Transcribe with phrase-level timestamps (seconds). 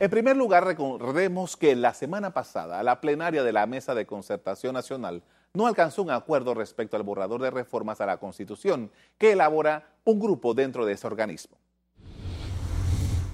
[0.00, 4.72] En primer lugar, recordemos que la semana pasada la plenaria de la Mesa de Concertación
[4.72, 9.90] Nacional no alcanzó un acuerdo respecto al borrador de reformas a la Constitución que elabora
[10.04, 11.58] un grupo dentro de ese organismo.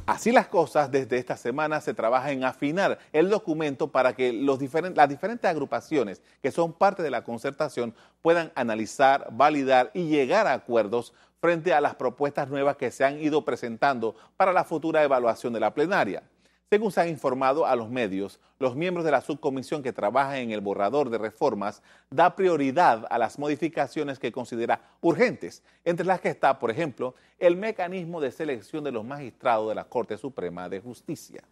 [0.07, 4.59] Así las cosas, desde esta semana se trabaja en afinar el documento para que las
[4.59, 11.15] diferentes agrupaciones que son parte de la concertación puedan analizar, validar y llegar a acuerdos
[11.41, 15.61] frente a las propuestas nuevas que se han ido presentando para la futura evaluación de
[15.61, 16.25] la plenaria.
[16.69, 20.51] Según se ha informado a los medios, los miembros de la subcomisión que trabaja en
[20.51, 21.81] el borrador de reformas
[22.11, 27.57] da prioridad a las modificaciones que considera urgentes, entre las que está, por ejemplo, el
[27.57, 31.45] mecanismo de selección de los magistrados de la Corte Suprema de Justicia.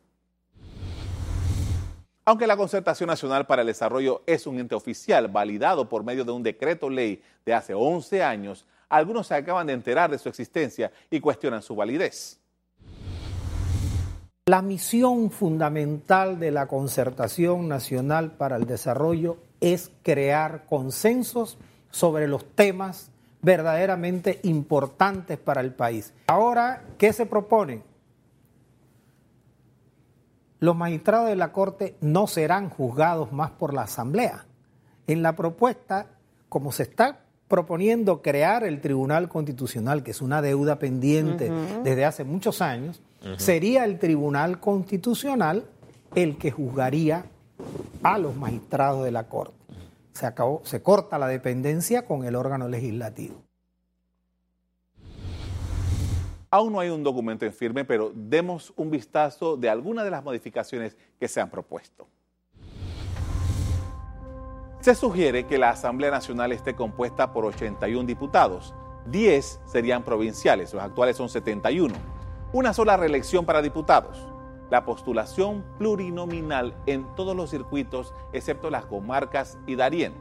[2.25, 6.33] Aunque la Concertación Nacional para el Desarrollo es un ente oficial validado por medio de
[6.33, 10.91] un decreto ley de hace 11 años, algunos se acaban de enterar de su existencia
[11.09, 12.41] y cuestionan su validez.
[14.47, 21.57] La misión fundamental de la Concertación Nacional para el Desarrollo es crear consensos
[21.91, 26.13] sobre los temas verdaderamente importantes para el país.
[26.27, 27.85] Ahora, ¿qué se propone?
[30.61, 34.45] Los magistrados de la Corte no serán juzgados más por la Asamblea.
[35.07, 36.09] En la propuesta,
[36.51, 37.24] como se está
[37.55, 41.53] proponiendo crear el Tribunal Constitucional, que es una deuda pendiente
[41.85, 43.01] desde hace muchos años,
[43.37, 45.65] sería el Tribunal Constitucional
[46.17, 47.27] el que juzgaría
[48.03, 49.55] a los magistrados de la Corte.
[50.15, 53.37] Se, acabó, se corta la dependencia con el órgano legislativo.
[56.51, 60.25] Aún no hay un documento en firme, pero demos un vistazo de algunas de las
[60.25, 62.09] modificaciones que se han propuesto.
[64.85, 68.75] Se sugiere que la Asamblea Nacional esté compuesta por 81 diputados.
[69.07, 71.95] 10 serían provinciales, los actuales son 71
[72.53, 74.29] una sola reelección para diputados,
[74.69, 80.13] la postulación plurinominal en todos los circuitos excepto las comarcas y Darién,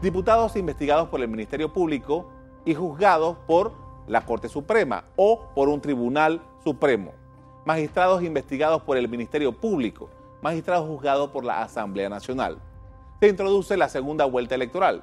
[0.00, 2.26] diputados investigados por el Ministerio Público
[2.64, 3.74] y juzgados por
[4.06, 7.12] la Corte Suprema o por un Tribunal Supremo,
[7.66, 10.08] magistrados investigados por el Ministerio Público,
[10.40, 12.56] magistrados juzgados por la Asamblea Nacional.
[13.20, 15.02] Se introduce la segunda vuelta electoral.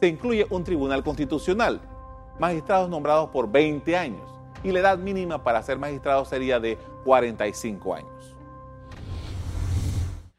[0.00, 1.78] Se incluye un Tribunal Constitucional,
[2.38, 4.30] magistrados nombrados por 20 años
[4.64, 8.34] y la edad mínima para ser magistrado sería de 45 años.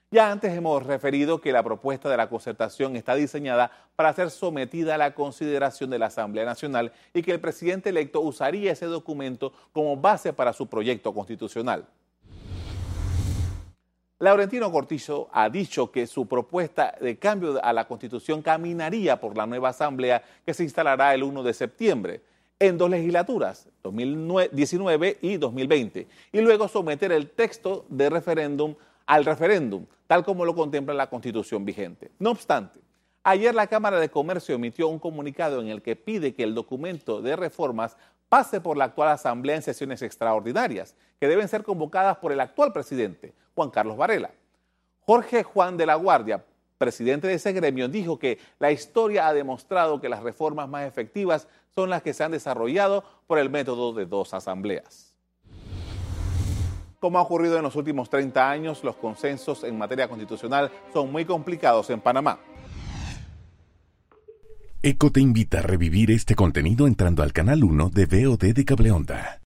[0.09, 4.95] Ya antes hemos referido que la propuesta de la concertación está diseñada para ser sometida
[4.95, 9.53] a la consideración de la Asamblea Nacional y que el presidente electo usaría ese documento
[9.73, 11.85] como base para su proyecto constitucional.
[14.21, 19.47] Laurentino Cortizo ha dicho que su propuesta de cambio a la Constitución caminaría por la
[19.47, 22.21] nueva Asamblea que se instalará el 1 de septiembre
[22.59, 28.75] en dos legislaturas, 2019 y 2020, y luego someter el texto de referéndum
[29.07, 32.11] al referéndum, tal como lo contempla la constitución vigente.
[32.19, 32.79] No obstante,
[33.23, 37.23] ayer la Cámara de Comercio emitió un comunicado en el que pide que el documento
[37.23, 37.97] de reformas
[38.29, 42.71] pase por la actual Asamblea en sesiones extraordinarias, que deben ser convocadas por el actual
[42.71, 44.31] presidente, Juan Carlos Varela.
[45.01, 46.43] Jorge Juan de la Guardia,
[46.79, 51.47] presidente de ese gremio, dijo que la historia ha demostrado que las reformas más efectivas
[51.75, 55.15] son las que se han desarrollado por el método de dos asambleas.
[56.99, 61.23] Como ha ocurrido en los últimos 30 años, los consensos en materia constitucional son muy
[61.23, 62.39] complicados en Panamá.
[64.81, 69.41] ECO te invita a revivir este contenido entrando al canal 1 de VOD de Cableonda.